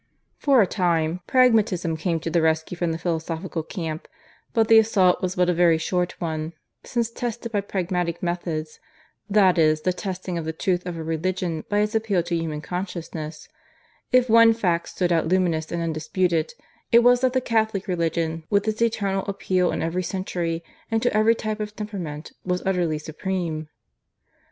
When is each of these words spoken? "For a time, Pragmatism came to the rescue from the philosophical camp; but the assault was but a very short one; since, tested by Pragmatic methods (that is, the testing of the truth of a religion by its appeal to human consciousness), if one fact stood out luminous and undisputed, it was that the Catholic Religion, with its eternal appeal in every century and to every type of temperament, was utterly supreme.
"For 0.39 0.63
a 0.63 0.65
time, 0.65 1.21
Pragmatism 1.27 1.95
came 1.95 2.19
to 2.21 2.31
the 2.31 2.41
rescue 2.41 2.75
from 2.75 2.91
the 2.91 2.97
philosophical 2.97 3.61
camp; 3.61 4.07
but 4.51 4.67
the 4.67 4.79
assault 4.79 5.21
was 5.21 5.35
but 5.35 5.47
a 5.47 5.53
very 5.53 5.77
short 5.77 6.19
one; 6.19 6.53
since, 6.83 7.11
tested 7.11 7.51
by 7.51 7.61
Pragmatic 7.61 8.23
methods 8.23 8.79
(that 9.29 9.59
is, 9.59 9.81
the 9.81 9.93
testing 9.93 10.39
of 10.39 10.45
the 10.45 10.53
truth 10.53 10.87
of 10.87 10.97
a 10.97 11.03
religion 11.03 11.65
by 11.69 11.81
its 11.81 11.93
appeal 11.93 12.23
to 12.23 12.35
human 12.35 12.61
consciousness), 12.61 13.47
if 14.11 14.27
one 14.27 14.55
fact 14.55 14.89
stood 14.89 15.11
out 15.11 15.27
luminous 15.27 15.71
and 15.71 15.83
undisputed, 15.83 16.55
it 16.91 17.03
was 17.03 17.21
that 17.21 17.33
the 17.33 17.39
Catholic 17.39 17.87
Religion, 17.87 18.43
with 18.49 18.67
its 18.67 18.81
eternal 18.81 19.23
appeal 19.27 19.71
in 19.71 19.83
every 19.83 20.01
century 20.01 20.63
and 20.89 21.03
to 21.03 21.15
every 21.15 21.35
type 21.35 21.59
of 21.59 21.75
temperament, 21.75 22.31
was 22.43 22.63
utterly 22.65 22.97
supreme. 22.97 23.69